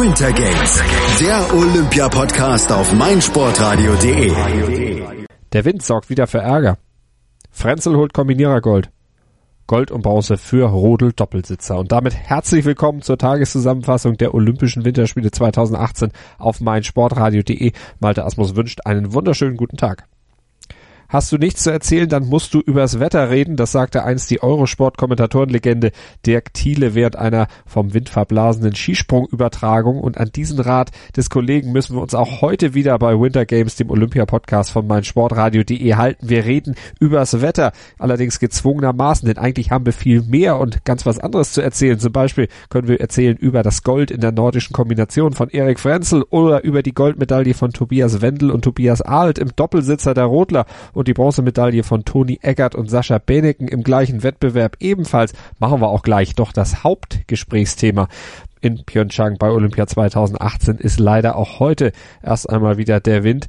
[0.00, 0.82] Winter Games,
[1.20, 4.32] der Olympia-Podcast auf meinsportradio.de.
[5.52, 6.78] Der Wind sorgt wieder für Ärger.
[7.50, 8.90] Frenzel holt Kombinierergold.
[9.66, 11.78] Gold und Bronze für Rodel Doppelsitzer.
[11.78, 17.72] Und damit herzlich willkommen zur Tageszusammenfassung der Olympischen Winterspiele 2018 auf meinsportradio.de.
[18.00, 20.08] Malte Asmus wünscht einen wunderschönen guten Tag.
[21.12, 23.56] Hast du nichts zu erzählen, dann musst du übers Wetter reden.
[23.56, 25.92] Das sagte einst die Eurosport-Kommentatorenlegende
[26.24, 30.00] Dirk Thiele während einer vom Wind verblasenen Skisprungübertragung.
[30.00, 33.76] Und an diesen Rat des Kollegen müssen wir uns auch heute wieder bei Winter Games,
[33.76, 36.30] dem Olympia-Podcast von meinsportradio.de halten.
[36.30, 41.18] Wir reden übers Wetter, allerdings gezwungenermaßen, denn eigentlich haben wir viel mehr und ganz was
[41.18, 41.98] anderes zu erzählen.
[41.98, 46.24] Zum Beispiel können wir erzählen über das Gold in der nordischen Kombination von Erik Frenzel
[46.30, 51.01] oder über die Goldmedaille von Tobias Wendel und Tobias Ahlt im Doppelsitzer der Rodler und
[51.02, 56.02] die Bronzemedaille von Toni Eggert und Sascha Beneken im gleichen Wettbewerb ebenfalls machen wir auch
[56.02, 56.34] gleich.
[56.34, 58.08] Doch das Hauptgesprächsthäma
[58.60, 61.92] in Pyeongchang bei Olympia 2018 ist leider auch heute
[62.22, 63.48] erst einmal wieder der Wind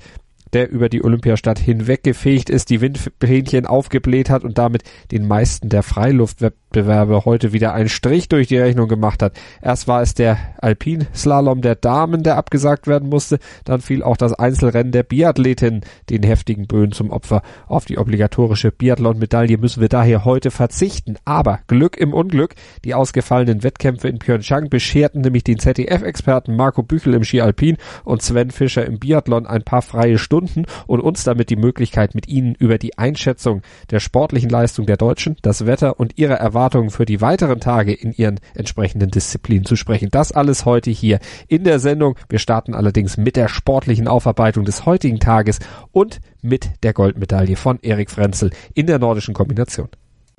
[0.54, 5.84] der über die Olympiastadt hinweggefegt ist, die Windfähnchen aufgebläht hat und damit den meisten der
[5.84, 9.34] Freiluftwettbewerbe heute wieder einen Strich durch die Rechnung gemacht hat.
[9.62, 14.34] Erst war es der Alpinslalom der Damen, der abgesagt werden musste, dann fiel auch das
[14.34, 17.42] Einzelrennen der Biathletin den heftigen Böen zum Opfer.
[17.68, 21.16] Auf die obligatorische Biathlon-Medaille müssen wir daher heute verzichten.
[21.26, 27.14] Aber Glück im Unglück, die ausgefallenen Wettkämpfe in Pyeongchang bescherten nämlich den ZDF-Experten Marco Büchel
[27.14, 31.24] im Ski Alpin und Sven Fischer im Biathlon ein paar freie Stunden Stunden und uns
[31.24, 36.00] damit die Möglichkeit, mit Ihnen über die Einschätzung der sportlichen Leistung der Deutschen, das Wetter
[36.00, 40.10] und ihre Erwartungen für die weiteren Tage in ihren entsprechenden Disziplinen zu sprechen.
[40.12, 42.16] Das alles heute hier in der Sendung.
[42.30, 45.60] Wir starten allerdings mit der sportlichen Aufarbeitung des heutigen Tages
[45.92, 49.88] und mit der Goldmedaille von Erik Frenzel in der nordischen Kombination.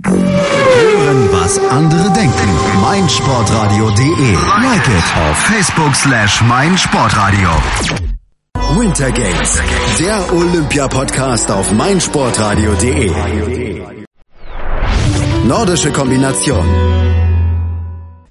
[0.05, 2.49] Hören, was andere denken.
[2.83, 4.33] meinsportradio.de.
[4.61, 8.14] Like it auf Facebook slash meinsportradio.
[8.77, 9.61] Winter Games,
[10.01, 13.11] der Olympia-Podcast auf meinsportradio.de.
[15.47, 16.65] Nordische Kombination.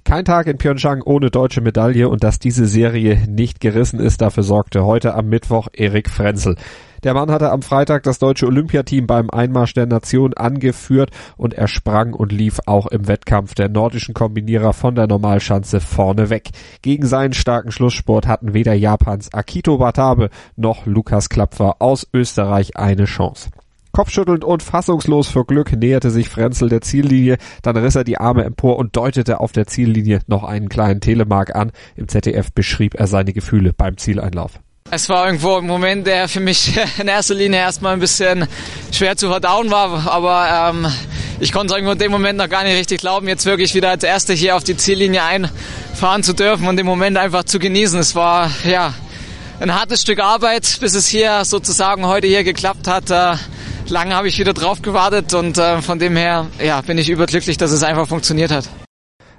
[0.03, 4.43] Kein Tag in Pyeongchang ohne deutsche Medaille und dass diese Serie nicht gerissen ist, dafür
[4.43, 6.57] sorgte heute am Mittwoch Erik Frenzel.
[7.03, 11.67] Der Mann hatte am Freitag das deutsche Olympiateam beim Einmarsch der Nation angeführt und er
[11.67, 16.49] sprang und lief auch im Wettkampf der nordischen Kombinierer von der Normalschanze vorne weg.
[16.81, 23.05] Gegen seinen starken Schlusssport hatten weder Japans Akito Watabe noch Lukas Klapfer aus Österreich eine
[23.05, 23.49] Chance.
[23.95, 28.43] Kopfschüttelnd und fassungslos vor Glück näherte sich Frenzel der Ziellinie, dann riss er die Arme
[28.43, 31.71] empor und deutete auf der Ziellinie noch einen kleinen Telemark an.
[31.95, 34.53] Im ZDF beschrieb er seine Gefühle beim Zieleinlauf.
[34.89, 38.47] Es war irgendwo ein Moment, der für mich in erster Linie erstmal ein bisschen
[38.91, 40.87] schwer zu verdauen war, aber ähm,
[41.39, 44.03] ich konnte irgendwo in dem Moment noch gar nicht richtig glauben, jetzt wirklich wieder als
[44.03, 47.99] Erster hier auf die Ziellinie einfahren zu dürfen und den Moment einfach zu genießen.
[47.99, 48.91] Es war ja
[49.59, 53.11] ein hartes Stück Arbeit, bis es hier sozusagen heute hier geklappt hat.
[53.11, 53.35] Äh,
[53.89, 57.57] lange habe ich wieder drauf gewartet und äh, von dem her ja, bin ich überglücklich,
[57.57, 58.69] dass es einfach funktioniert hat.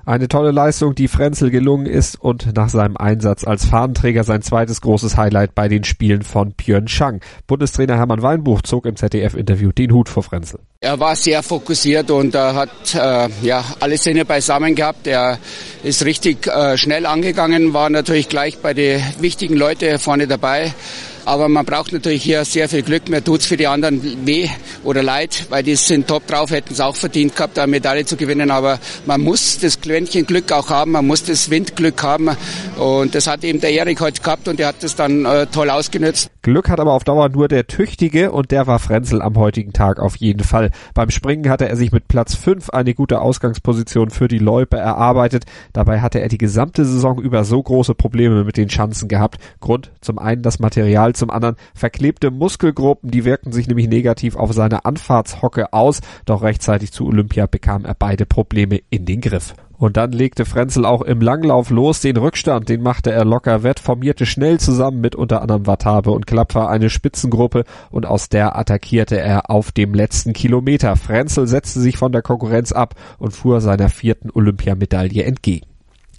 [0.07, 4.83] Eine tolle Leistung, die Frenzel gelungen ist und nach seinem Einsatz als Fahnenträger sein zweites
[4.83, 7.21] großes Highlight bei den Spielen von Pyeongchang.
[7.47, 10.61] Bundestrainer Hermann Weinbuch zog im ZDF-Interview den Hut vor Frenzel.
[10.81, 15.07] Er war sehr fokussiert und äh, hat äh, ja alle Sinne beisammen gehabt.
[15.07, 15.39] Er
[15.83, 20.75] ist richtig äh, schnell angegangen, war natürlich gleich bei den wichtigen Leuten vorne dabei.
[21.25, 23.09] Aber man braucht natürlich hier sehr viel Glück.
[23.09, 24.49] Mir tut's für die anderen weh
[24.83, 28.17] oder leid, weil die sind top drauf, hätten es auch verdient gehabt, eine Medaille zu
[28.17, 28.51] gewinnen.
[28.51, 32.37] Aber man muss das Quäntchen Glück auch haben, man muss das Windglück haben.
[32.77, 35.71] Und das hat eben der Erik heute gehabt und der hat das dann äh, toll
[35.71, 36.34] ausgenutzt.
[36.45, 39.99] Glück hat aber auf Dauer nur der Tüchtige und der war Frenzel am heutigen Tag
[39.99, 40.73] auf jeden Fall.
[40.93, 45.47] Beim Springen hatte er sich mit Platz 5 eine gute Ausgangsposition für die Loipe erarbeitet.
[45.73, 49.39] Dabei hatte er die gesamte Saison über so große Probleme mit den Schanzen gehabt.
[49.61, 54.53] Grund zum einen das Material zum anderen verklebte Muskelgruppen, die wirkten sich nämlich negativ auf
[54.53, 59.55] seine Anfahrtshocke aus, doch rechtzeitig zu Olympia bekam er beide Probleme in den Griff.
[59.85, 62.01] Und dann legte Frenzel auch im Langlauf los.
[62.01, 66.27] Den Rückstand, den machte er locker wett, formierte schnell zusammen mit unter anderem Watabe und
[66.27, 70.97] Klapfer eine Spitzengruppe und aus der attackierte er auf dem letzten Kilometer.
[70.97, 75.74] Frenzel setzte sich von der Konkurrenz ab und fuhr seiner vierten Olympiamedaille entgegen.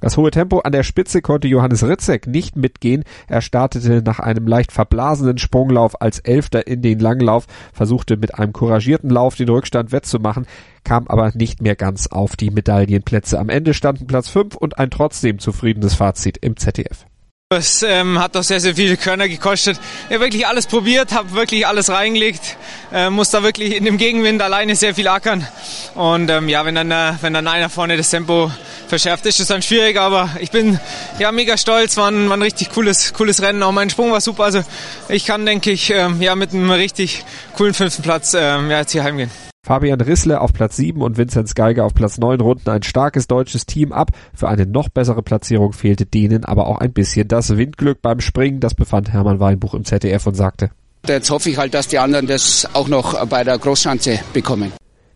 [0.05, 3.05] Das hohe Tempo an der Spitze konnte Johannes Ritzek nicht mitgehen.
[3.27, 8.53] Er startete nach einem leicht verblasenen Sprunglauf als Elfter in den Langlauf, versuchte mit einem
[8.53, 10.45] couragierten Lauf den Rückstand wettzumachen,
[10.83, 13.39] kam aber nicht mehr ganz auf die Medaillenplätze.
[13.39, 17.07] Am Ende standen Platz 5 und ein trotzdem zufriedenes Fazit im ZDF.
[17.53, 19.79] Es ähm, hat doch sehr, sehr viele Körner gekostet.
[20.05, 22.57] Habe wirklich alles probiert, habe wirklich alles reingelegt,
[22.91, 25.47] äh, muss da wirklich in dem Gegenwind alleine sehr viel ackern.
[25.93, 28.51] Und ähm, ja, wenn dann, äh, wenn dann einer vorne das Tempo
[28.87, 29.99] verschärft, ist es dann schwierig.
[29.99, 30.79] Aber ich bin
[31.19, 33.61] ja mega stolz, war ein, war ein richtig cooles, cooles Rennen.
[33.61, 34.45] Auch mein Sprung war super.
[34.45, 34.63] Also
[35.07, 37.25] ich kann, denke ich, ähm, ja mit einem richtig
[37.55, 39.29] coolen fünften Platz ähm, ja, jetzt hier heimgehen.
[39.65, 43.65] Fabian Rissle auf Platz 7 und Vinzenz Geiger auf Platz 9 runden ein starkes deutsches
[43.65, 44.11] Team ab.
[44.35, 48.59] Für eine noch bessere Platzierung fehlte denen aber auch ein bisschen das Windglück beim Springen.
[48.59, 50.69] Das befand Hermann Weinbuch im ZDF und sagte.
[51.07, 54.71] Jetzt hoffe ich halt, dass die anderen das auch noch bei der Großschanze bekommen.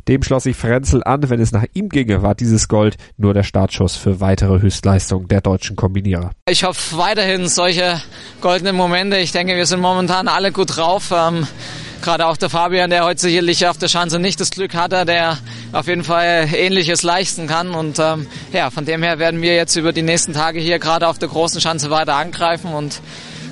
[0.08, 1.30] Dem schloss sich Frenzel an.
[1.30, 5.42] Wenn es nach ihm ginge, war dieses Gold nur der Startschuss für weitere Höchstleistungen der
[5.42, 6.32] deutschen Kombinierer.
[6.50, 8.02] Ich hoffe weiterhin solche
[8.42, 9.18] goldenen Momente.
[9.18, 11.14] Ich denke, wir sind momentan alle gut drauf.
[11.16, 11.46] Ähm
[12.02, 15.38] Gerade auch der Fabian, der heute sicherlich auf der Schanze nicht das Glück hatte, der
[15.74, 17.72] auf jeden Fall Ähnliches leisten kann.
[17.72, 21.08] Und ähm, ja, von dem her werden wir jetzt über die nächsten Tage hier gerade
[21.08, 23.02] auf der großen Schanze weiter angreifen und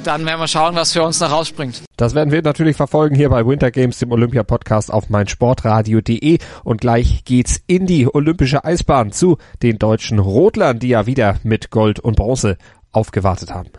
[0.07, 1.83] dann werden wir schauen, was für uns noch rausspringt.
[1.97, 6.37] Das werden wir natürlich verfolgen hier bei Winter Games, dem Olympia-Podcast auf meinsportradio.de.
[6.63, 11.71] Und gleich geht's in die olympische Eisbahn zu den deutschen Rodlern, die ja wieder mit
[11.71, 12.57] Gold und Bronze
[12.93, 13.69] aufgewartet haben.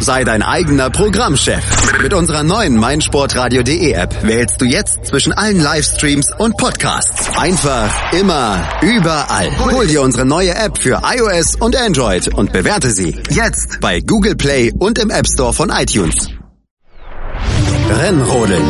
[0.00, 2.02] Sei dein eigener Programmchef.
[2.02, 7.30] Mit unserer neuen meinsportradio.de App wählst du jetzt zwischen allen Livestreams und Podcasts.
[7.38, 9.50] Einfach, immer, überall.
[9.72, 14.36] Hol dir unsere neue App für iOS und Android und bewerte sie jetzt bei Google
[14.36, 16.28] Play und im App Store von iTunes.
[17.90, 18.62] Rennrodeln.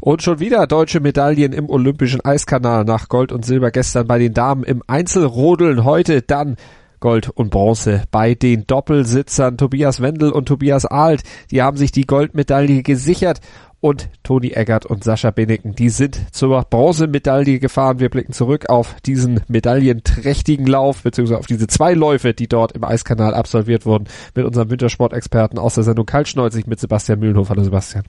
[0.00, 4.32] Und schon wieder deutsche Medaillen im Olympischen Eiskanal nach Gold und Silber gestern bei den
[4.32, 5.84] Damen im Einzelrodeln.
[5.84, 6.56] Heute dann
[7.00, 11.22] Gold und Bronze bei den Doppelsitzern Tobias Wendel und Tobias Alt.
[11.50, 13.40] Die haben sich die Goldmedaille gesichert
[13.80, 18.00] und Toni Eggert und Sascha Beneken, die sind zur Bronzemedaille gefahren.
[18.00, 22.84] Wir blicken zurück auf diesen medaillenträchtigen Lauf, beziehungsweise auf diese zwei Läufe, die dort im
[22.84, 27.50] Eiskanal absolviert wurden, mit unserem Wintersportexperten aus der Sendung Kaltschneuzig mit Sebastian Mühlenhof.
[27.50, 28.04] Hallo Sebastian.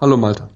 [0.00, 0.48] Hallo Malte.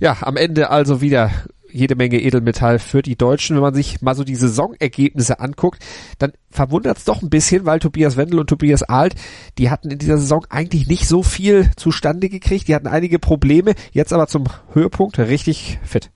[0.00, 1.30] Ja, am Ende also wieder
[1.72, 3.56] jede Menge Edelmetall für die Deutschen.
[3.56, 5.84] Wenn man sich mal so die Saisonergebnisse anguckt,
[6.18, 9.14] dann verwundert es doch ein bisschen, weil Tobias Wendel und Tobias Alt,
[9.58, 12.68] die hatten in dieser Saison eigentlich nicht so viel zustande gekriegt.
[12.68, 16.10] Die hatten einige Probleme, jetzt aber zum Höhepunkt richtig fit.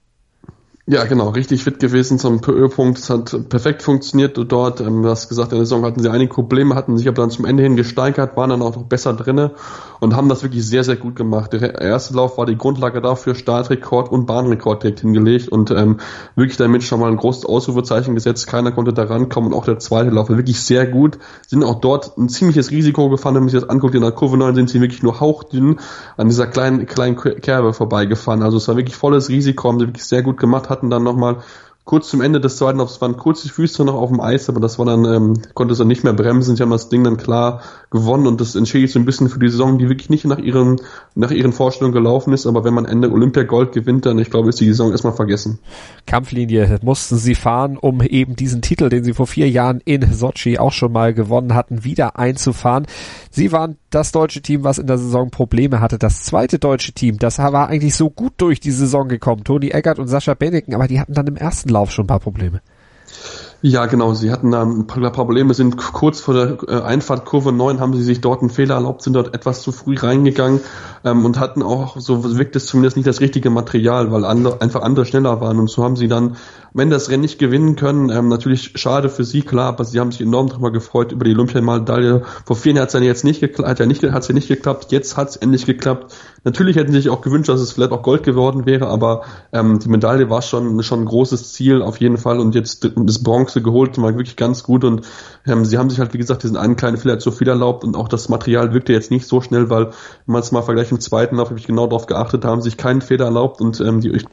[0.87, 2.99] Ja, genau, richtig fit gewesen zum Höhepunkt.
[2.99, 4.83] Es hat perfekt funktioniert dort.
[4.83, 7.31] Ähm, du hast gesagt, in der Saison hatten sie einige Probleme, hatten sich aber dann
[7.31, 9.53] zum Ende hin gesteigert, waren dann auch noch besser drinne
[10.01, 11.55] und haben das wirklich sehr, sehr gut gemacht.
[11.55, 16.01] Der erste Lauf war die Grundlage dafür, Startrekord und Bahnrekord direkt hingelegt und ähm,
[16.37, 18.47] wirklich damit schon mal ein großes Ausrufezeichen gesetzt.
[18.47, 21.19] Keiner konnte da rankommen und auch der zweite Lauf war wirklich sehr gut.
[21.47, 23.95] Sind auch dort ein ziemliches Risiko gefahren, wenn man sich das anguckt.
[23.95, 25.81] In der Kurve 9 sind sie wirklich nur hauchdünn
[26.19, 28.43] an dieser kleinen, kleinen Kerbe vorbeigefahren.
[28.43, 31.43] Also es war wirklich volles Risiko, haben sie wirklich sehr gut gemacht hatten dann nochmal
[31.85, 34.59] kurz zum Ende des zweiten Laufs waren kurz die Füße noch auf dem Eis, aber
[34.59, 36.57] das war dann, ähm, konnte sie nicht mehr bremsen.
[36.57, 37.61] Sie haben das Ding dann klar
[37.91, 40.81] gewonnen und das entschädigt so ein bisschen für die Saison, die wirklich nicht nach ihren,
[41.15, 42.47] nach ihren Vorstellungen gelaufen ist.
[42.47, 45.59] Aber wenn man Ende Olympia Gold gewinnt, dann, ich glaube, ist die Saison erstmal vergessen.
[46.07, 50.59] Kampflinie mussten sie fahren, um eben diesen Titel, den sie vor vier Jahren in Sochi
[50.59, 52.87] auch schon mal gewonnen hatten, wieder einzufahren.
[53.31, 55.99] Sie waren das deutsche Team, was in der Saison Probleme hatte.
[55.99, 59.45] Das zweite deutsche Team, das war eigentlich so gut durch die Saison gekommen.
[59.45, 62.21] Toni Eggert und Sascha Beneken, aber die hatten dann im ersten Lauf schon ein paar
[62.21, 62.63] Probleme.
[63.67, 64.13] Ja, genau.
[64.13, 67.95] Sie hatten da ein paar Probleme, sind kurz vor der äh, Einfahrt Kurve 9, haben
[67.95, 70.61] sie sich dort einen Fehler erlaubt, sind dort etwas zu früh reingegangen
[71.03, 74.83] ähm, und hatten auch, so wirkt es zumindest nicht das richtige Material, weil andere, einfach
[74.83, 75.59] andere schneller waren.
[75.59, 76.37] Und so haben sie dann
[76.77, 78.11] Ende das Rennen nicht gewinnen können.
[78.11, 81.33] Ähm, natürlich schade für sie, klar, aber sie haben sich enorm darüber gefreut über die
[81.33, 82.23] Olympiamedaille.
[82.45, 84.91] Vor vier Jahren hat es ja jetzt nicht geklappt, hat ja nicht, ja nicht geklappt,
[84.91, 86.15] jetzt hat es endlich geklappt.
[86.43, 89.79] Natürlich hätten sie sich auch gewünscht, dass es vielleicht auch Gold geworden wäre, aber ähm,
[89.79, 93.54] die Medaille war schon, schon ein großes Ziel auf jeden Fall und jetzt das Bronze
[93.63, 95.07] geholt, war wirklich ganz gut und
[95.47, 97.97] ähm, sie haben sich halt, wie gesagt, diesen einen kleinen Fehler zu viel erlaubt und
[97.97, 101.01] auch das Material wirkte jetzt nicht so schnell, weil, wenn man es mal vergleicht im
[101.01, 104.25] zweiten Lauf, habe ich genau darauf geachtet, haben sich keinen Fehler erlaubt und ähm, die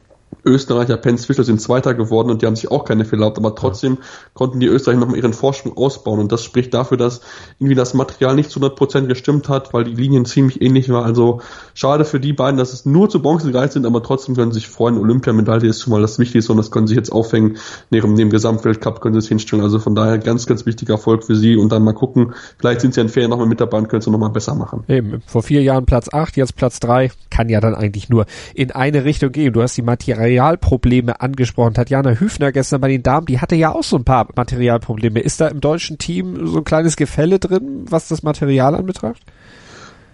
[0.44, 3.54] Österreicher Pence Fischer sind Zweiter geworden und die haben sich auch keine Fehler erlaubt, aber
[3.54, 4.00] trotzdem ja.
[4.34, 7.20] konnten die Österreicher nochmal ihren Vorsprung ausbauen und das spricht dafür, dass
[7.58, 11.04] irgendwie das Material nicht zu 100% gestimmt hat, weil die Linien ziemlich ähnlich waren.
[11.04, 11.40] Also
[11.74, 14.60] schade für die beiden, dass es nur zu Bronze gereicht sind, aber trotzdem können sie
[14.60, 14.98] sich freuen.
[14.98, 17.56] Olympiamedaille ist schon mal das Wichtigste und das können sie jetzt aufhängen.
[17.90, 19.62] Neben dem Gesamtweltcup können sie es hinstellen.
[19.62, 22.94] Also von daher ganz, ganz wichtiger Erfolg für sie und dann mal gucken, vielleicht sind
[22.94, 24.84] sie in Ferien nochmal mit dabei und können es nochmal besser machen.
[24.88, 28.72] Eben, vor vier Jahren Platz 8, jetzt Platz 3, kann ja dann eigentlich nur in
[28.72, 29.52] eine Richtung gehen.
[29.52, 29.82] Du hast die
[30.22, 31.74] Materialprobleme Probleme angesprochen.
[31.74, 35.20] Tatjana Hüfner gestern bei den Damen, die hatte ja auch so ein paar Materialprobleme.
[35.20, 39.24] Ist da im deutschen Team so ein kleines Gefälle drin, was das Material anbetrifft?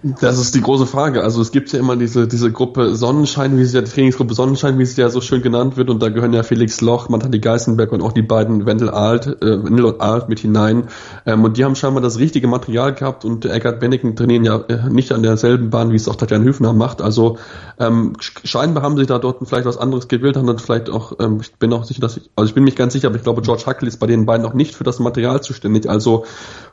[0.02, 1.24] Das ist die große Frage.
[1.24, 4.78] Also es gibt ja immer diese, diese Gruppe Sonnenschein, wie sie ja, die Trainingsgruppe Sonnenschein,
[4.78, 7.90] wie sie ja so schön genannt wird, und da gehören ja Felix Loch, Mantali Geisenberg
[7.90, 10.84] und auch die beiden Wendel Alt, äh, Wendel und Alt mit hinein.
[11.26, 14.88] Ähm, und die haben scheinbar das richtige Material gehabt und Eckart Benneken trainieren ja äh,
[14.88, 17.02] nicht an derselben Bahn, wie es auch Tatjan Hüfner macht.
[17.02, 17.38] Also
[17.80, 21.38] ähm, scheinbar haben sie da dort vielleicht was anderes gewählt, haben dann vielleicht auch, ähm,
[21.40, 23.42] ich bin auch sicher, dass ich, also ich bin mich ganz sicher, aber ich glaube,
[23.42, 25.90] George Huckel ist bei den beiden auch nicht für das Material zuständig.
[25.90, 26.24] Also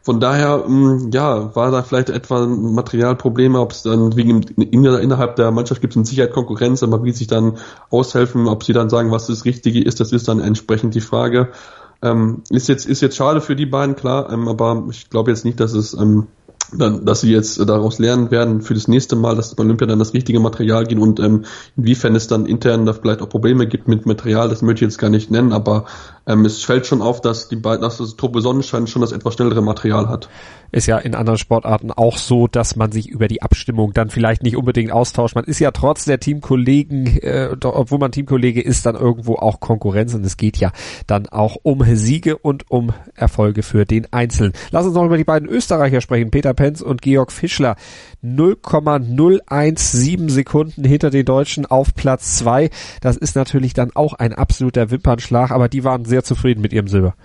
[0.04, 2.46] von daher, mh, mm, ja, war da vielleicht etwa
[3.16, 7.12] Materialprobleme, ob es dann wegen innerhalb der Mannschaft gibt es mit Sicherheit Konkurrenz, aber wie
[7.12, 7.58] sich dann
[7.90, 11.50] aushelfen, ob sie dann sagen, was das Richtige ist, das ist dann entsprechend die Frage.
[12.02, 15.46] Ähm, ist jetzt ist jetzt schade für die beiden, klar, ähm, aber ich glaube jetzt
[15.46, 16.28] nicht, dass es ähm,
[16.74, 20.00] dann, dass sie jetzt daraus lernen werden für das nächste Mal, dass bei Olympia dann
[20.00, 21.46] das richtige Material gehen und ähm,
[21.78, 24.98] inwiefern es dann intern da vielleicht auch Probleme gibt mit Material, das möchte ich jetzt
[24.98, 25.86] gar nicht nennen, aber
[26.28, 29.36] ähm, es fällt schon auf, dass die beiden, dass das Tobe Sonnenschein schon das etwas
[29.36, 30.30] schnellere Material hat.
[30.72, 34.44] Ist ja in anderen Sportarten auch so, dass man sich über die Abstimmung dann vielleicht
[34.44, 35.36] nicht unbedingt austauscht.
[35.36, 40.14] Man ist ja trotz der Teamkollegen, äh, obwohl man Teamkollege ist, dann irgendwo auch Konkurrenz
[40.14, 40.72] und es geht ja
[41.08, 44.54] dann auch um Siege und um Erfolge für den Einzelnen.
[44.72, 47.76] Lass uns noch über die beiden Österreicher sprechen, Peter Penz und Georg Fischler.
[48.26, 52.70] 0,017 Sekunden hinter den Deutschen auf Platz zwei.
[53.02, 56.88] Das ist natürlich dann auch ein absoluter Wimpernschlag, aber die waren sehr zufrieden mit ihrem
[56.88, 57.16] Silber.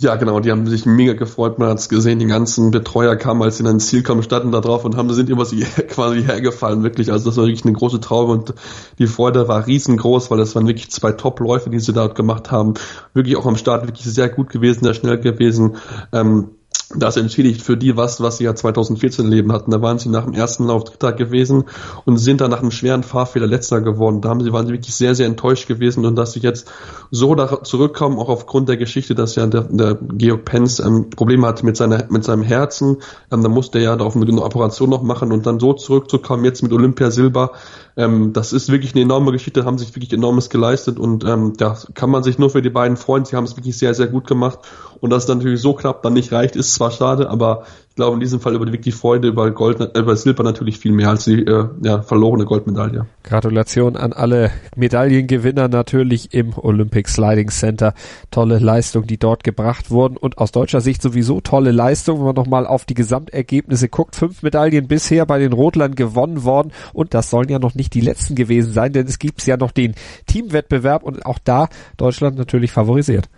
[0.00, 1.58] Ja, genau, die haben sich mega gefreut.
[1.58, 4.60] Man hat's gesehen, die ganzen Betreuer kamen, als sie dann ins Ziel kamen, standen da
[4.60, 7.10] drauf und haben, sind über sie quasi hergefallen, wirklich.
[7.10, 8.54] Also das war wirklich eine große Traube und
[9.00, 12.74] die Freude war riesengroß, weil das waren wirklich zwei Top-Läufe, die sie dort gemacht haben.
[13.12, 15.78] Wirklich auch am Start wirklich sehr gut gewesen, sehr schnell gewesen.
[16.12, 16.50] Ähm,
[16.94, 19.70] das entschädigt für die was, was sie ja 2014 Leben hatten.
[19.70, 21.64] Da waren sie nach dem ersten Lauf Dritter gewesen
[22.06, 24.22] und sind dann nach einem schweren Fahrfehler Letzter geworden.
[24.22, 26.70] Da haben sie, waren sie wirklich sehr, sehr enttäuscht gewesen und dass sie jetzt
[27.10, 31.46] so da zurückkommen, auch aufgrund der Geschichte, dass ja der, der Georg Pence ähm, Probleme
[31.46, 32.98] hatte mit seiner, mit seinem Herzen.
[33.30, 36.44] Ähm, da musste er ja da auf eine Operation noch machen und dann so zurückzukommen,
[36.46, 37.52] jetzt mit Olympia Silber,
[37.98, 41.76] ähm, das ist wirklich eine enorme Geschichte, haben sich wirklich enormes geleistet und ähm, da
[41.94, 43.24] kann man sich nur für die beiden freuen.
[43.24, 44.60] Sie haben es wirklich sehr, sehr gut gemacht
[45.00, 48.14] und dass es natürlich so knapp dann nicht reicht, ist zwar schade, aber ich glaube
[48.14, 51.24] in diesem Fall überwiegt die Freude über Gold, äh, über Silber natürlich viel mehr als
[51.24, 53.06] die äh, ja, verlorene Goldmedaille.
[53.24, 57.94] Gratulation an alle Medaillengewinner natürlich im Olympic Sliding Center.
[58.30, 62.36] Tolle Leistung, die dort gebracht wurden und aus deutscher Sicht sowieso tolle Leistung, wenn man
[62.36, 64.14] nochmal auf die Gesamtergebnisse guckt.
[64.14, 68.00] Fünf Medaillen bisher bei den Rotlern gewonnen worden und das sollen ja noch nicht die
[68.00, 69.94] letzten gewesen sein, denn es gibt ja noch den
[70.26, 73.28] Teamwettbewerb und auch da Deutschland natürlich favorisiert.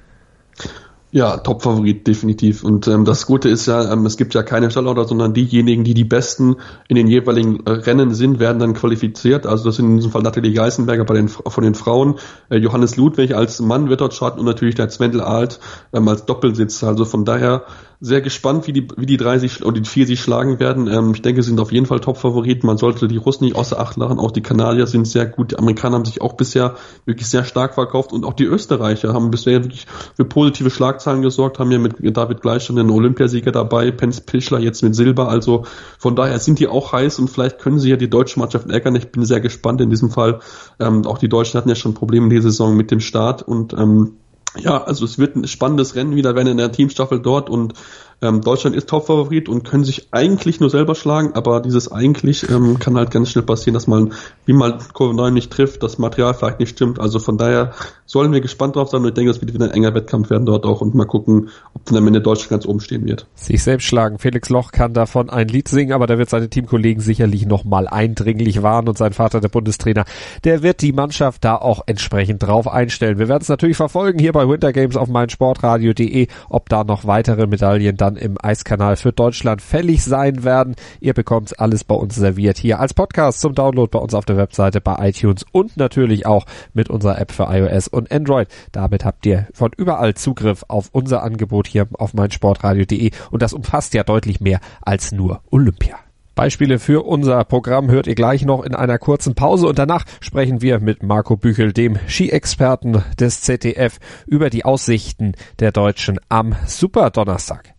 [1.13, 2.63] Ja, Top-Favorit, definitiv.
[2.63, 5.95] Und ähm, das Gute ist ja, ähm, es gibt ja keine Stallorder, sondern diejenigen, die
[5.95, 9.45] die Besten in den jeweiligen äh, Rennen sind, werden dann qualifiziert.
[9.45, 12.97] Also das sind in diesem Fall Nathalie Geisenberger bei den, von den Frauen, äh, Johannes
[12.97, 15.59] Ludwig als Mann wird dort starten und natürlich der Zwendel Alt
[15.93, 16.87] ähm, als Doppelsitzer.
[16.87, 17.65] Also von daher
[18.03, 20.89] sehr gespannt, wie die, wie die drei sich oder die vier sich schlagen werden.
[20.89, 22.67] Ähm, ich denke, sie sind auf jeden Fall Top-Favoriten.
[22.67, 24.19] Man sollte die Russen nicht außer Acht lachen.
[24.19, 25.53] Auch die Kanadier sind sehr gut.
[25.53, 29.31] Die Amerikaner haben sich auch bisher wirklich sehr stark verkauft und auch die Österreicher haben
[29.31, 33.91] bisher wirklich für positive Schlagzeilen gesorgt, haben ja mit David Gleich schon den Olympiasieger dabei,
[33.91, 35.29] Pence Pischler jetzt mit Silber.
[35.29, 35.67] Also
[35.99, 38.97] von daher sind die auch heiß und vielleicht können sie ja die deutsche Mannschaft ärgern.
[38.97, 40.41] Ich bin sehr gespannt in diesem Fall.
[40.79, 43.75] Ähm, auch die Deutschen hatten ja schon Probleme in dieser Saison mit dem Start und
[43.75, 44.20] ähm,
[44.57, 47.75] ja, also es wird ein spannendes Rennen wieder werden in der Teamstaffel dort und
[48.23, 52.79] ähm, Deutschland ist Topfavorit und können sich eigentlich nur selber schlagen, aber dieses eigentlich ähm,
[52.79, 54.13] kann halt ganz schnell passieren, dass man,
[54.45, 57.01] wie mal Kurve 9 nicht trifft, das Material vielleicht nicht stimmt.
[57.01, 57.73] Also von daher
[58.07, 60.45] sollen wir gespannt drauf sein und ich denke, es wird wieder ein enger Wettkampf werden
[60.45, 63.27] dort auch und mal gucken, ob dann am Ende Deutschland ganz oben stehen wird.
[63.35, 64.19] Sich selbst schlagen.
[64.19, 68.63] Felix Loch kann davon ein Lied singen, aber da wird seine Teamkollegen sicherlich nochmal eindringlich
[68.63, 70.05] warnen und sein Vater, der Bundestrainer,
[70.45, 73.19] der wird die Mannschaft da auch entsprechend drauf einstellen.
[73.19, 77.47] Wir werden es natürlich verfolgen hier bei Winter Games auf meinsportradio.de, ob da noch weitere
[77.47, 80.75] Medaillen dann dann im Eiskanal für Deutschland fällig sein werden.
[81.01, 84.37] Ihr bekommt alles bei uns serviert hier als Podcast zum Download bei uns auf der
[84.37, 88.49] Webseite, bei iTunes und natürlich auch mit unserer App für iOS und Android.
[88.73, 93.95] Damit habt ihr von überall Zugriff auf unser Angebot hier auf meinsportradio.de und das umfasst
[93.95, 95.97] ja deutlich mehr als nur Olympia.
[96.35, 100.63] Beispiele für unser Programm hört ihr gleich noch in einer kurzen Pause und danach sprechen
[100.63, 107.75] wir mit Marco Büchel, dem Ski-Experten des ZDF, über die Aussichten der Deutschen am Superdonnerstag.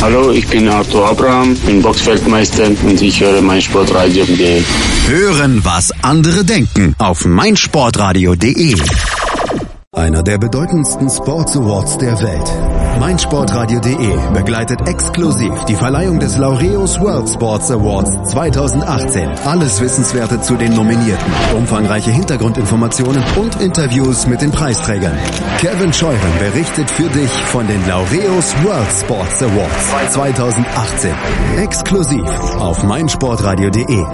[0.00, 4.62] Hallo, ich bin Arthur Abraham, bin Boxfeldmeister und ich höre meinsportradio.de.
[5.08, 8.76] Hören, was andere denken auf meinsportradio.de.
[9.90, 17.28] Einer der bedeutendsten Sports Awards der Welt meinsportradio.de begleitet exklusiv die Verleihung des Laureus World
[17.28, 19.28] Sports Awards 2018.
[19.44, 25.16] Alles Wissenswerte zu den Nominierten, umfangreiche Hintergrundinformationen und Interviews mit den Preisträgern.
[25.58, 31.10] Kevin Scheuren berichtet für dich von den Laureus World Sports Awards 2018.
[31.58, 32.28] Exklusiv
[32.58, 34.04] auf meinsportradio.de.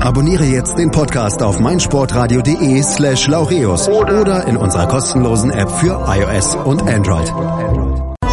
[0.00, 6.54] Abonniere jetzt den Podcast auf meinsportradio.de slash laureus oder in unserer kostenlosen App für iOS
[6.56, 7.30] und Android.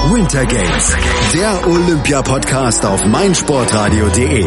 [0.10, 0.96] Winter Games,
[1.34, 4.46] der Olympia-Podcast auf meinsportradio.de.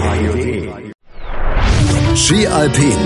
[2.16, 2.96] Ski Alpin.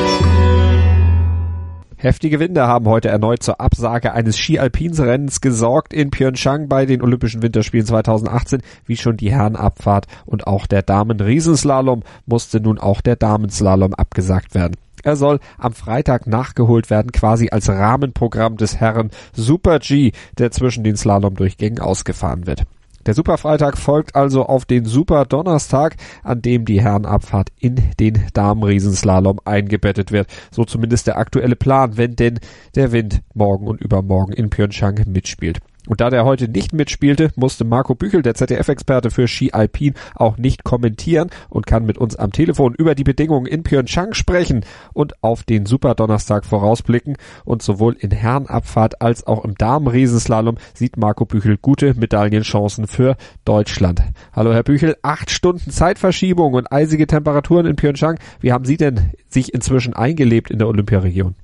[1.96, 7.42] Heftige Winde haben heute erneut zur Absage eines Ski-Alpins-Rennens gesorgt in Pyeongchang bei den Olympischen
[7.42, 13.94] Winterspielen 2018, wie schon die Herrenabfahrt und auch der Damen-Riesenslalom musste nun auch der Damenslalom
[13.94, 14.76] abgesagt werden.
[15.04, 20.82] Er soll am Freitag nachgeholt werden, quasi als Rahmenprogramm des Herren Super G, der zwischen
[20.82, 22.64] den Slalomdurchgängen ausgefahren wird.
[23.06, 29.40] Der Superfreitag folgt also auf den Super Donnerstag, an dem die Herrenabfahrt in den Damenriesenslalom
[29.44, 30.28] eingebettet wird.
[30.50, 32.40] So zumindest der aktuelle Plan, wenn denn
[32.74, 35.60] der Wind morgen und übermorgen in Pyeongchang mitspielt.
[35.86, 40.38] Und da der heute nicht mitspielte, musste Marco Büchel, der ZDF-Experte für Ski Alpin, auch
[40.38, 44.64] nicht kommentieren und kann mit uns am Telefon über die Bedingungen in Pyeongchang sprechen
[44.94, 47.16] und auf den Superdonnerstag vorausblicken.
[47.44, 54.02] Und sowohl in Herrenabfahrt als auch im Damenriesenslalom sieht Marco Büchel gute Medaillenchancen für Deutschland.
[54.32, 58.18] Hallo Herr Büchel, acht Stunden Zeitverschiebung und eisige Temperaturen in Pyeongchang.
[58.40, 61.34] Wie haben Sie denn sich inzwischen eingelebt in der Olympiaregion?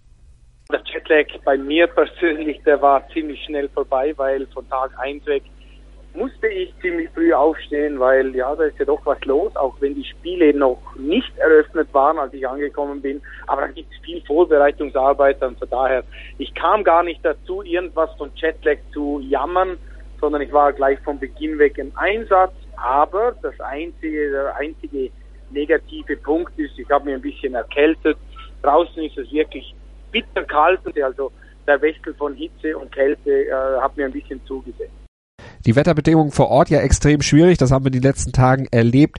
[0.72, 5.42] Der Jetlag bei mir persönlich, der war ziemlich schnell vorbei, weil von Tag 1 weg
[6.14, 9.94] musste ich ziemlich früh aufstehen, weil ja, da ist ja doch was los, auch wenn
[9.94, 13.20] die Spiele noch nicht eröffnet waren, als ich angekommen bin.
[13.46, 16.04] Aber da gibt es viel Vorbereitungsarbeit und von daher,
[16.38, 19.76] ich kam gar nicht dazu, irgendwas von Jetlag zu jammern,
[20.20, 22.52] sondern ich war gleich von Beginn weg im Einsatz.
[22.76, 25.10] Aber das einzige, der einzige
[25.50, 28.16] negative Punkt ist, ich habe mir ein bisschen erkältet.
[28.62, 29.74] Draußen ist es wirklich
[30.10, 31.32] bitterkalt, also
[31.66, 34.90] der Wechsel von Hitze und Kälte äh, hat mir ein bisschen zugesehen.
[35.66, 39.18] Die Wetterbedingungen vor Ort ja extrem schwierig, das haben wir den letzten Tagen erlebt.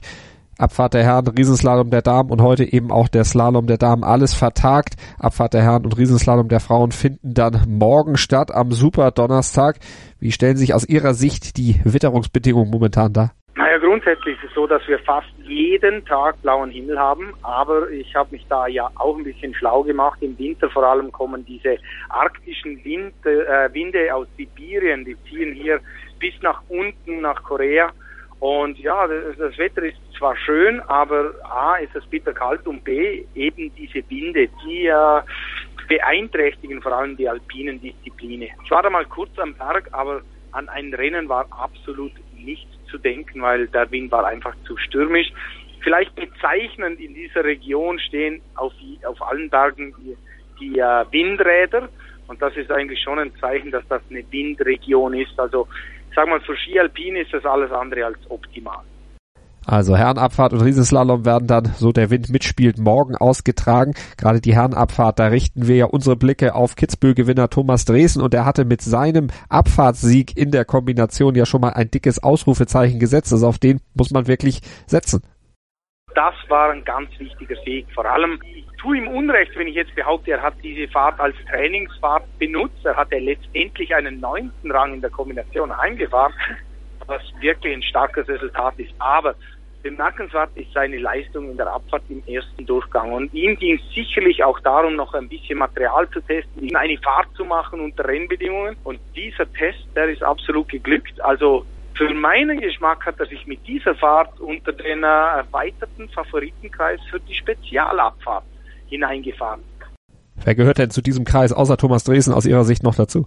[0.58, 4.34] Abfahrt der Herren, Riesenslalom der Damen und heute eben auch der Slalom der Damen, alles
[4.34, 4.96] vertagt.
[5.18, 9.78] Abfahrt der Herren und Riesenslalom der Frauen finden dann morgen statt am Super Donnerstag.
[10.18, 13.32] Wie stellen sich aus Ihrer Sicht die Witterungsbedingungen momentan dar?
[13.72, 18.14] Naja, grundsätzlich ist es so, dass wir fast jeden Tag blauen Himmel haben, aber ich
[18.14, 20.18] habe mich da ja auch ein bisschen schlau gemacht.
[20.20, 21.78] Im Winter vor allem kommen diese
[22.10, 25.80] arktischen Wind, äh, Winde aus Sibirien, die ziehen hier
[26.18, 27.90] bis nach unten nach Korea.
[28.40, 32.84] Und ja, das, das Wetter ist zwar schön, aber A ist es bitter kalt und
[32.84, 35.22] B eben diese Winde, die äh,
[35.88, 38.50] beeinträchtigen vor allem die alpinen Disziplinen.
[38.64, 42.98] Ich war da mal kurz am Berg, aber an ein Rennen war absolut nichts zu
[42.98, 45.32] denken, weil der Wind war einfach zu stürmisch.
[45.80, 48.72] Vielleicht bezeichnend in dieser Region stehen auf,
[49.04, 50.16] auf allen Bergen die,
[50.60, 51.88] die äh, Windräder
[52.28, 55.38] und das ist eigentlich schon ein Zeichen, dass das eine Windregion ist.
[55.38, 55.66] Also
[56.14, 58.84] sag mal, für Ski Alpin ist das alles andere als optimal.
[59.66, 63.94] Also Herrenabfahrt und Riesenslalom werden dann, so der Wind mitspielt, morgen ausgetragen.
[64.16, 68.44] Gerade die Herrenabfahrt, da richten wir ja unsere Blicke auf Kitzbühel-Gewinner Thomas Dresen und er
[68.44, 73.32] hatte mit seinem Abfahrtssieg in der Kombination ja schon mal ein dickes Ausrufezeichen gesetzt.
[73.32, 75.22] Also auf den muss man wirklich setzen.
[76.14, 77.86] Das war ein ganz wichtiger Sieg.
[77.94, 81.36] Vor allem, ich tue ihm Unrecht, wenn ich jetzt behaupte, er hat diese Fahrt als
[81.48, 82.84] Trainingsfahrt benutzt.
[82.84, 86.34] Er hat ja letztendlich einen neunten Rang in der Kombination eingefahren
[87.06, 88.92] was wirklich ein starkes Resultat ist.
[88.98, 89.34] Aber
[89.82, 93.12] bemerkenswert ist seine Leistung in der Abfahrt im ersten Durchgang.
[93.12, 97.28] Und ihm ging es sicherlich auch darum, noch ein bisschen Material zu testen, eine Fahrt
[97.36, 98.76] zu machen unter Rennbedingungen.
[98.84, 101.20] Und dieser Test, der ist absolut geglückt.
[101.20, 107.20] Also für meinen Geschmack hat er sich mit dieser Fahrt unter den erweiterten Favoritenkreis für
[107.20, 108.44] die Spezialabfahrt
[108.86, 109.62] hineingefahren.
[110.44, 113.26] Wer gehört denn zu diesem Kreis außer Thomas Dresen aus Ihrer Sicht noch dazu?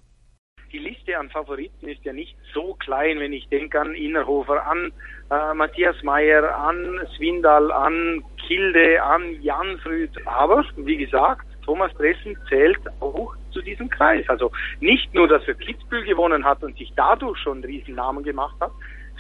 [0.76, 4.92] Die Liste an Favoriten ist ja nicht so klein, wenn ich denke an Innerhofer, an
[5.32, 10.10] äh, Matthias Meyer, an Swindal, an Kilde, an Jansrud.
[10.26, 14.28] Aber wie gesagt, Thomas Dressen zählt auch zu diesem Kreis.
[14.28, 18.56] Also nicht nur, dass er Kitzbühel gewonnen hat und sich dadurch schon einen Riesennamen gemacht
[18.60, 18.72] hat,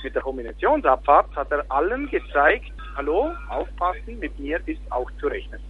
[0.03, 5.61] mit der Kombinationsabfahrt hat er allen gezeigt, hallo, aufpassen, mit mir ist auch zu rechnen.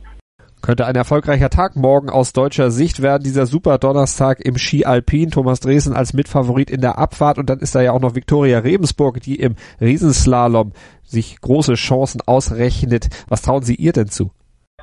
[0.65, 5.30] Könnte ein erfolgreicher Tag morgen aus deutscher Sicht werden, dieser super Donnerstag im Ski Alpin.
[5.30, 8.58] Thomas Dresen als Mitfavorit in der Abfahrt und dann ist da ja auch noch Viktoria
[8.58, 10.73] Rebensburg, die im Riesenslalom
[11.04, 13.10] sich große Chancen ausrechnet.
[13.30, 14.32] Was trauen Sie ihr denn zu?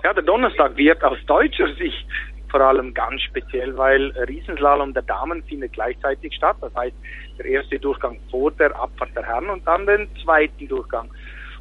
[0.05, 2.07] Ja, der Donnerstag wird aus deutscher Sicht
[2.49, 6.59] vor allem ganz speziell, weil Riesenslalom der Damen findet gleichzeitig statt.
[6.61, 6.95] Das heißt,
[7.38, 11.11] der erste Durchgang vor der Abfahrt der Herren und dann den zweiten Durchgang.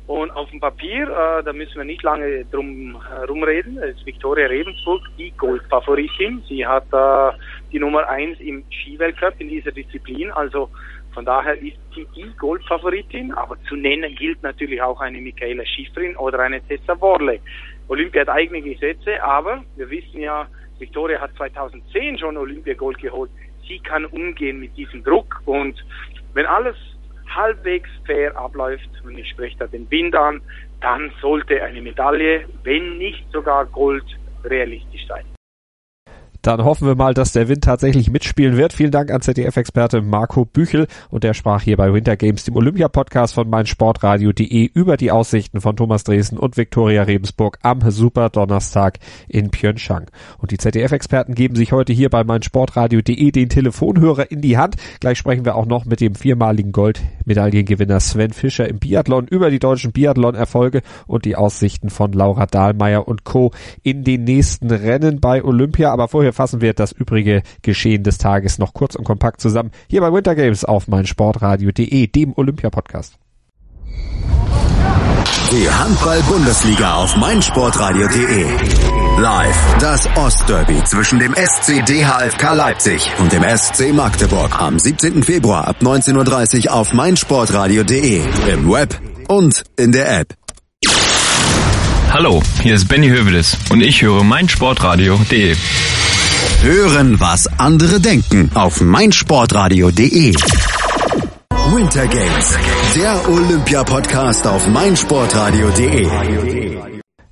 [0.07, 4.47] Und auf dem Papier, äh, da müssen wir nicht lange drum äh, rumreden, ist Viktoria
[4.47, 6.43] Rebensburg die Goldfavoritin.
[6.49, 7.37] Sie hat äh,
[7.71, 10.31] die Nummer eins im Skiweltcup in dieser Disziplin.
[10.31, 10.69] Also
[11.13, 13.31] von daher ist sie die Goldfavoritin.
[13.33, 17.39] Aber zu nennen gilt natürlich auch eine Michaela Schifrin oder eine Tessa Worley.
[17.87, 20.47] Olympia hat eigene Gesetze, aber wir wissen ja,
[20.79, 23.29] Victoria hat 2010 schon Olympiagold geholt.
[23.67, 25.75] Sie kann umgehen mit diesem Druck und
[26.33, 26.75] wenn alles
[27.35, 30.41] halbwegs fair abläuft, und ich spreche da den Wind an,
[30.81, 34.05] dann sollte eine Medaille, wenn nicht sogar Gold,
[34.43, 35.23] realistisch sein.
[36.41, 38.73] Dann hoffen wir mal, dass der Wind tatsächlich mitspielen wird.
[38.73, 43.35] Vielen Dank an ZDF-Experte Marco Büchel und der sprach hier bei Winter Games, dem Olympia-Podcast
[43.35, 49.51] von meinsportradio.de über die Aussichten von Thomas Dresden und Viktoria Rebensburg am Super Donnerstag in
[49.51, 50.09] Pyeongchang.
[50.39, 54.77] Und die ZDF-Experten geben sich heute hier bei meinsportradio.de den Telefonhörer in die Hand.
[54.99, 59.59] Gleich sprechen wir auch noch mit dem viermaligen Goldmedaillengewinner Sven Fischer im Biathlon über die
[59.59, 63.51] deutschen Biathlon-Erfolge und die Aussichten von Laura Dahlmeier und Co.
[63.83, 65.91] in den nächsten Rennen bei Olympia.
[65.91, 70.01] Aber vorher fassen wir das übrige Geschehen des Tages noch kurz und kompakt zusammen hier
[70.01, 73.17] bei Winter Games auf meinsportradio.de, dem Olympia-Podcast.
[75.51, 78.45] Die Handball-Bundesliga auf meinsportradio.de.
[79.19, 85.23] Live das Ostderby zwischen dem SC DHFK Leipzig und dem SC Magdeburg am 17.
[85.23, 90.33] Februar ab 19.30 Uhr auf meinsportradio.de, im Web und in der App.
[92.11, 95.55] Hallo, hier ist Benny Hövedes und ich höre meinsportradio.de.
[96.63, 100.35] Hören, was andere denken auf meinsportradio.de.
[101.73, 102.55] Winter Games,
[102.95, 106.07] der Olympia-Podcast auf meinsportradio.de.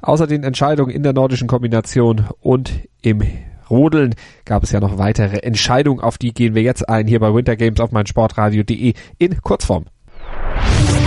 [0.01, 2.71] Außer den Entscheidungen in der nordischen Kombination und
[3.03, 3.21] im
[3.69, 4.15] Rodeln
[4.45, 7.55] gab es ja noch weitere Entscheidungen, auf die gehen wir jetzt ein hier bei Winter
[7.55, 9.85] Games auf meinsportradio.de in Kurzform.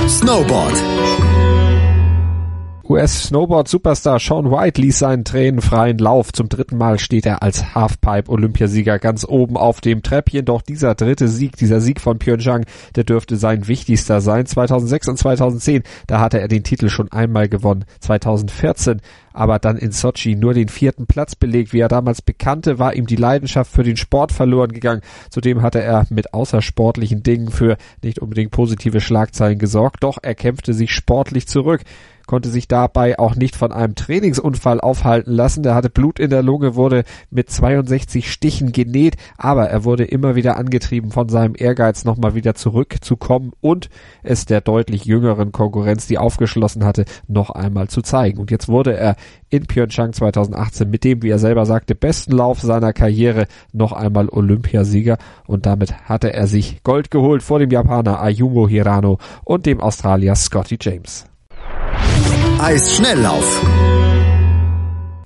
[0.06, 0.80] Snowboard.
[2.92, 6.31] US-Snowboard-Superstar Sean White ließ seinen tränenfreien Lauf.
[6.31, 10.44] Zum dritten Mal steht er als Halfpipe-Olympiasieger ganz oben auf dem Treppchen.
[10.44, 14.44] Doch dieser dritte Sieg, dieser Sieg von Pyeongchang, der dürfte sein wichtigster sein.
[14.44, 17.87] 2006 und 2010, da hatte er den Titel schon einmal gewonnen.
[18.00, 19.00] 2014
[19.33, 21.72] aber dann in Sochi nur den vierten Platz belegt.
[21.72, 25.00] Wie er damals bekannte, war ihm die Leidenschaft für den Sport verloren gegangen.
[25.31, 30.02] Zudem hatte er mit außersportlichen Dingen für nicht unbedingt positive Schlagzeilen gesorgt.
[30.02, 31.83] Doch er kämpfte sich sportlich zurück
[32.33, 35.62] konnte sich dabei auch nicht von einem Trainingsunfall aufhalten lassen.
[35.62, 40.35] Der hatte Blut in der Lunge, wurde mit 62 Stichen genäht, aber er wurde immer
[40.35, 43.90] wieder angetrieben von seinem Ehrgeiz, nochmal wieder zurückzukommen und
[44.23, 48.38] es der deutlich jüngeren Konkurrenz, die aufgeschlossen hatte, noch einmal zu zeigen.
[48.38, 49.16] Und jetzt wurde er
[49.51, 54.31] in Pyeongchang 2018 mit dem, wie er selber sagte, besten Lauf seiner Karriere noch einmal
[54.31, 59.83] Olympiasieger und damit hatte er sich Gold geholt vor dem Japaner Ayumu Hirano und dem
[59.83, 61.27] Australier Scotty James.
[62.61, 63.62] Eisschnelllauf.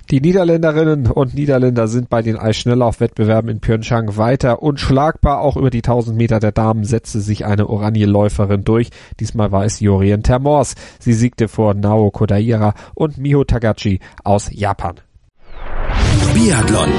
[0.09, 5.41] Die Niederländerinnen und Niederländer sind bei den Eisschnelllaufwettbewerben in Pyeongchang weiter unschlagbar.
[5.41, 8.89] Auch über die 1000 Meter der Damen setzte sich eine Oranje-Läuferin durch.
[9.19, 10.75] Diesmal war es Jorien Termors.
[10.99, 14.95] Sie siegte vor Nao Kodaira und Miho Tagachi aus Japan.
[16.33, 16.89] Biathlon.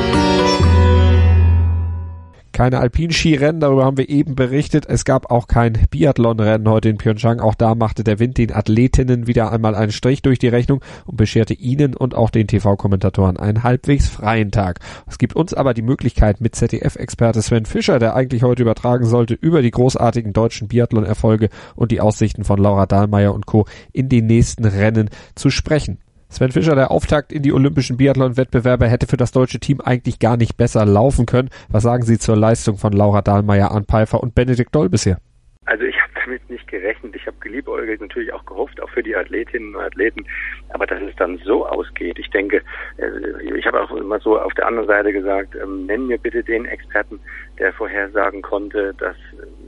[2.58, 4.84] Keine Alpinskirennen, darüber haben wir eben berichtet.
[4.84, 7.38] Es gab auch kein Biathlonrennen heute in Pyeongchang.
[7.38, 11.16] Auch da machte der Wind den Athletinnen wieder einmal einen Strich durch die Rechnung und
[11.16, 14.80] bescherte ihnen und auch den TV-Kommentatoren einen halbwegs freien Tag.
[15.06, 19.34] Es gibt uns aber die Möglichkeit, mit ZDF-Experte Sven Fischer, der eigentlich heute übertragen sollte,
[19.34, 23.66] über die großartigen deutschen Biathlon-Erfolge und die Aussichten von Laura Dahlmeier und Co.
[23.92, 25.98] in den nächsten Rennen zu sprechen.
[26.30, 30.36] Sven Fischer, der Auftakt in die olympischen Biathlon-Wettbewerbe hätte für das deutsche Team eigentlich gar
[30.36, 31.48] nicht besser laufen können.
[31.70, 35.18] Was sagen Sie zur Leistung von Laura Dahlmeier, Arndt Pfeiffer und Benedikt Doll bisher?
[35.64, 37.16] Also ich habe damit nicht gerechnet.
[37.16, 40.26] Ich habe geliebäugelt, natürlich auch gehofft, auch für die Athletinnen und Athleten.
[40.70, 42.62] Aber dass es dann so ausgeht, ich denke,
[42.98, 46.42] äh, ich habe auch immer so auf der anderen Seite gesagt, ähm, nenn mir bitte
[46.42, 47.20] den Experten,
[47.58, 49.16] der vorhersagen konnte, dass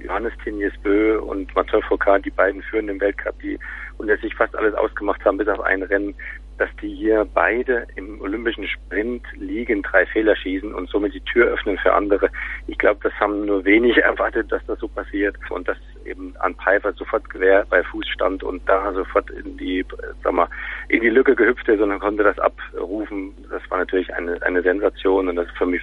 [0.02, 3.58] Johannes Tinjes Bö und Mathieu Foucault, die beiden führenden Weltcup, die
[3.98, 6.14] unter sich fast alles ausgemacht haben, bis auf ein Rennen,
[6.60, 11.46] dass die hier beide im olympischen Sprint liegen, drei Fehler schießen und somit die Tür
[11.46, 12.28] öffnen für andere.
[12.66, 16.54] Ich glaube, das haben nur wenig erwartet, dass das so passiert und dass eben an
[16.56, 19.86] Pfeiffer sofort Gewehr bei Fuß stand und da sofort in die,
[20.22, 20.48] sag mal,
[20.88, 23.32] in die Lücke gehüpft ist und dann konnte das abrufen.
[23.50, 25.82] Das war natürlich eine, eine Sensation und das ist für mich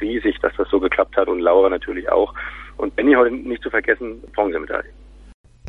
[0.00, 2.34] riesig, dass das so geklappt hat und Laura natürlich auch.
[2.76, 4.90] Und Benny heute nicht zu vergessen, Bronzemedaille.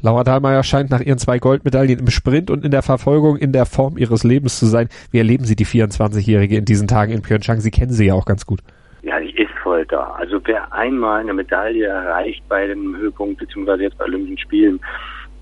[0.01, 3.65] Laura Dahlmeier scheint nach ihren zwei Goldmedaillen im Sprint und in der Verfolgung in der
[3.65, 4.89] Form ihres Lebens zu sein.
[5.12, 7.59] Wie erleben Sie die 24-Jährige in diesen Tagen in Pyeongchang?
[7.59, 8.59] Sie kennen sie ja auch ganz gut.
[9.01, 10.15] Ja, die ist voll da.
[10.17, 14.79] Also wer einmal eine Medaille erreicht bei dem Höhepunkt, beziehungsweise jetzt bei Olympischen Spielen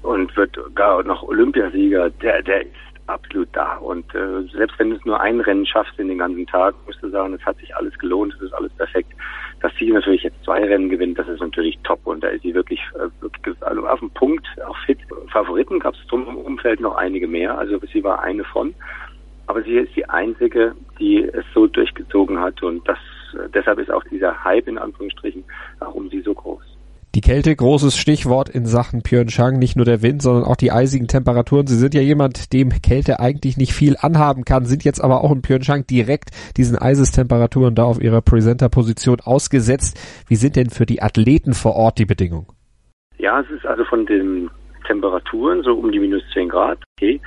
[0.04, 2.72] und wird gar noch Olympiasieger, der, der ist
[3.08, 3.78] absolut da.
[3.78, 7.02] Und äh, selbst wenn du es nur ein Rennen schaffst in den ganzen Tag, musst
[7.02, 9.12] du sagen, es hat sich alles gelohnt, es ist alles perfekt.
[9.62, 12.06] Dass sie natürlich jetzt zwei Rennen gewinnt, das ist natürlich top.
[12.06, 15.00] Und da ist sie wirklich, äh, wirklich also auf dem Punkt, auch fit.
[15.32, 17.58] Favoriten gab es drum im Umfeld noch einige mehr.
[17.58, 18.76] Also sie war eine von.
[19.48, 22.62] Aber sie ist die einzige, die es so durchgezogen hat.
[22.62, 23.00] Und das,
[23.34, 25.44] äh, deshalb ist auch dieser Hype in Anführungsstrichen
[25.80, 26.67] auch um sie so groß.
[27.18, 31.08] Die Kälte, großes Stichwort in Sachen Pyeongchang, nicht nur der Wind, sondern auch die eisigen
[31.08, 31.66] Temperaturen.
[31.66, 35.32] Sie sind ja jemand, dem Kälte eigentlich nicht viel anhaben kann, sind jetzt aber auch
[35.32, 39.98] in Pyeongchang direkt diesen Eisestemperaturen da auf ihrer Presenter-Position ausgesetzt.
[40.28, 42.46] Wie sind denn für die Athleten vor Ort die Bedingungen?
[43.18, 44.52] Ja, es ist also von den
[44.86, 47.20] Temperaturen so um die minus 10 Grad, okay.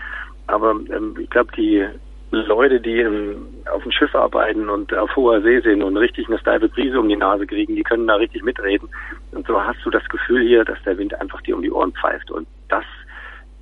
[0.46, 1.84] Aber ähm, ich glaube, die
[2.30, 6.38] Leute, die im, auf dem Schiff arbeiten und auf hoher See sind und richtig eine
[6.38, 8.88] steife Brise um die Nase kriegen, die können da richtig mitreden.
[9.32, 11.92] Und so hast du das Gefühl hier, dass der Wind einfach dir um die Ohren
[11.92, 12.30] pfeift.
[12.30, 12.84] Und das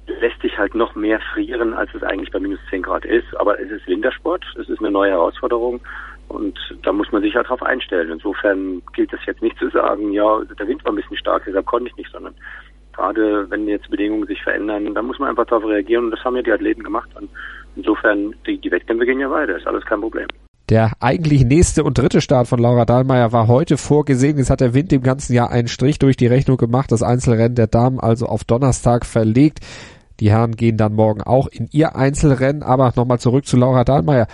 [0.07, 3.35] lässt dich halt noch mehr frieren, als es eigentlich bei minus 10 Grad ist.
[3.39, 5.81] Aber es ist Wintersport, es ist eine neue Herausforderung.
[6.29, 8.11] Und da muss man sich halt drauf einstellen.
[8.13, 11.65] Insofern gilt es jetzt nicht zu sagen, ja, der Wind war ein bisschen stark, deshalb
[11.65, 12.35] konnte ich nicht, sondern
[12.99, 16.07] gerade wenn jetzt Bedingungen sich verändern, dann muss man einfach darauf reagieren.
[16.07, 17.09] Und das haben ja die Athleten gemacht.
[17.15, 17.31] Und
[17.77, 20.27] insofern, die, die Wettkämpfe gehen ja weiter, ist alles kein Problem.
[20.69, 24.37] Der eigentlich nächste und dritte Start von Laura Dahlmeier war heute vorgesehen.
[24.37, 26.93] Jetzt hat der Wind dem ganzen Jahr einen Strich durch die Rechnung gemacht.
[26.93, 29.61] Das Einzelrennen der Damen also auf Donnerstag verlegt.
[30.21, 32.63] Die Herren gehen dann morgen auch in ihr Einzelrennen.
[32.63, 34.27] Aber nochmal zurück zu Laura Dahlmeier.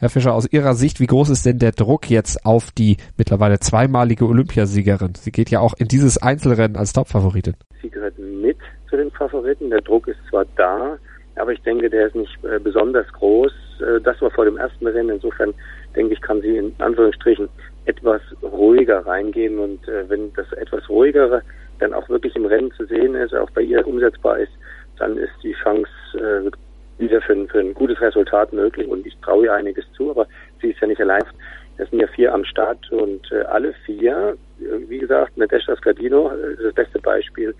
[0.00, 3.60] Herr Fischer, aus Ihrer Sicht, wie groß ist denn der Druck jetzt auf die mittlerweile
[3.60, 5.12] zweimalige Olympiasiegerin?
[5.14, 7.52] Sie geht ja auch in dieses Einzelrennen als Topfavoritin.
[7.82, 8.56] Sie gehört mit
[8.88, 9.68] zu den Favoriten.
[9.68, 10.96] Der Druck ist zwar da,
[11.36, 13.52] aber ich denke, der ist nicht äh, besonders groß.
[13.80, 15.10] Äh, das war vor dem ersten Rennen.
[15.10, 15.52] Insofern
[15.94, 17.50] denke ich, kann sie in Anführungsstrichen
[17.84, 19.58] etwas ruhiger reingehen.
[19.58, 21.42] Und äh, wenn das etwas ruhigere
[21.78, 24.52] dann auch wirklich im Rennen zu sehen ist, auch bei ihr umsetzbar ist,
[24.98, 25.90] dann ist die Chance
[27.00, 28.86] wieder für ein, für ein gutes Resultat möglich.
[28.88, 30.26] Und ich traue ihr einiges zu, aber
[30.60, 31.22] sie ist ja nicht allein.
[31.78, 36.62] Es sind ja vier am Start und äh, alle vier, wie gesagt, Nadeshda Skardino ist
[36.62, 37.54] das beste Beispiel.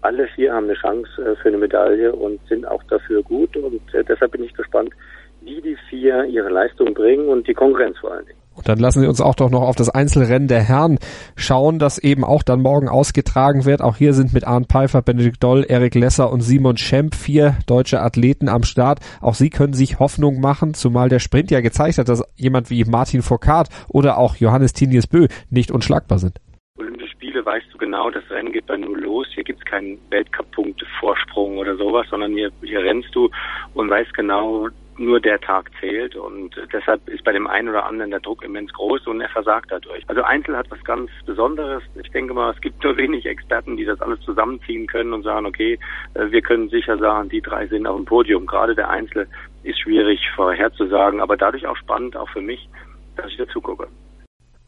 [0.00, 3.56] Alle vier haben eine Chance äh, für eine Medaille und sind auch dafür gut.
[3.56, 4.94] Und äh, deshalb bin ich gespannt,
[5.42, 8.37] wie die vier ihre Leistung bringen und die Konkurrenz vor allen Dingen.
[8.58, 10.98] Und dann lassen Sie uns auch doch noch auf das Einzelrennen der Herren
[11.36, 13.80] schauen, das eben auch dann morgen ausgetragen wird.
[13.80, 18.00] Auch hier sind mit Arndt Pfeiffer, Benedikt Doll, Erik Lesser und Simon Schemp vier deutsche
[18.00, 19.00] Athleten am Start.
[19.20, 22.84] Auch sie können sich Hoffnung machen, zumal der Sprint ja gezeigt hat, dass jemand wie
[22.84, 26.38] Martin Foucault oder auch Johannes Tinius Bö nicht unschlagbar sind.
[26.78, 29.26] Olympische Spiele weißt du genau, das Rennen geht dann nur los.
[29.34, 33.30] Hier gibt es keinen Weltcup-Punkte-Vorsprung oder sowas, sondern hier, hier rennst du
[33.74, 38.10] und weißt genau, nur der Tag zählt und deshalb ist bei dem einen oder anderen
[38.10, 40.02] der Druck immens groß und er versagt dadurch.
[40.08, 41.82] Also Einzel hat was ganz Besonderes.
[42.02, 45.46] Ich denke mal, es gibt nur wenig Experten, die das alles zusammenziehen können und sagen,
[45.46, 45.78] okay,
[46.14, 48.46] äh, wir können sicher sagen, die drei sind auf dem Podium.
[48.46, 49.28] Gerade der Einzel
[49.62, 52.68] ist schwierig vorherzusagen, aber dadurch auch spannend, auch für mich,
[53.16, 53.88] dass ich dazu gucke.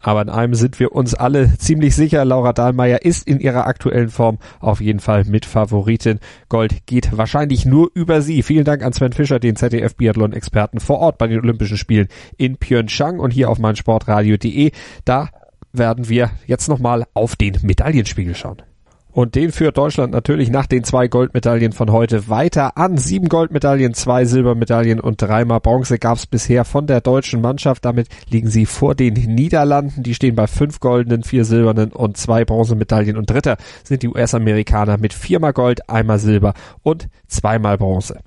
[0.00, 2.24] Aber in einem sind wir uns alle ziemlich sicher.
[2.24, 6.20] Laura Dahlmeier ist in ihrer aktuellen Form auf jeden Fall mit Favoritin.
[6.48, 8.42] Gold geht wahrscheinlich nur über sie.
[8.42, 12.08] Vielen Dank an Sven Fischer, den ZDF Biathlon Experten vor Ort bei den Olympischen Spielen
[12.36, 14.72] in Pyeongchang und hier auf meinsportradio.de.
[15.04, 15.28] Da
[15.72, 18.62] werden wir jetzt nochmal auf den Medaillenspiegel schauen.
[19.12, 22.96] Und den führt Deutschland natürlich nach den zwei Goldmedaillen von heute weiter an.
[22.96, 27.84] Sieben Goldmedaillen, zwei Silbermedaillen und dreimal Bronze gab es bisher von der deutschen Mannschaft.
[27.84, 30.02] Damit liegen sie vor den Niederlanden.
[30.02, 33.16] Die stehen bei fünf goldenen, vier silbernen und zwei Bronzemedaillen.
[33.16, 38.18] Und dritter sind die US-Amerikaner mit viermal Gold, einmal Silber und zweimal Bronze.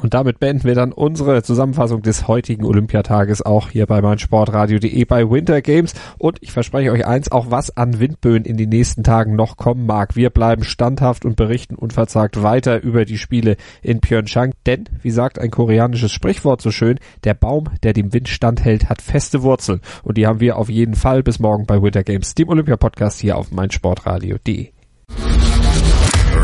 [0.00, 5.28] Und damit beenden wir dann unsere Zusammenfassung des heutigen Olympiatages auch hier bei meinsportradio.de bei
[5.28, 5.92] Winter Games.
[6.18, 9.86] Und ich verspreche euch eins, auch was an Windböen in den nächsten Tagen noch kommen
[9.86, 10.14] mag.
[10.14, 14.52] Wir bleiben standhaft und berichten unverzagt weiter über die Spiele in Pyeongchang.
[14.66, 19.02] Denn, wie sagt ein koreanisches Sprichwort so schön, der Baum, der dem Wind standhält, hat
[19.02, 19.80] feste Wurzeln.
[20.04, 23.36] Und die haben wir auf jeden Fall bis morgen bei Winter Games, dem Olympia-Podcast hier
[23.36, 24.68] auf meinsportradio.de.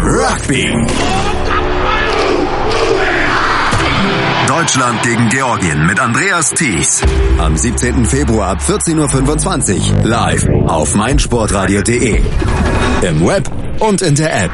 [0.03, 1.44] Rugby.
[4.57, 7.03] Deutschland gegen Georgien mit Andreas Thies.
[7.39, 8.05] Am 17.
[8.05, 12.23] Februar ab 14.25 Uhr live auf meinsportradio.de.
[13.03, 14.53] Im Web und in der App.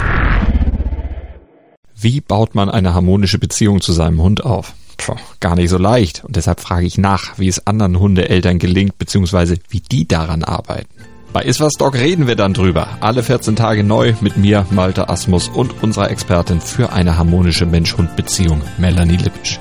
[1.94, 4.72] Wie baut man eine harmonische Beziehung zu seinem Hund auf?
[4.96, 6.24] Puh, gar nicht so leicht.
[6.24, 10.88] Und deshalb frage ich nach, wie es anderen Hundeeltern gelingt, beziehungsweise wie die daran arbeiten.
[11.34, 12.88] Bei Iswas Dog reden wir dann drüber.
[13.00, 18.62] Alle 14 Tage neu mit mir, Malte Asmus und unserer Expertin für eine harmonische Mensch-Hund-Beziehung,
[18.78, 19.60] Melanie Lippisch.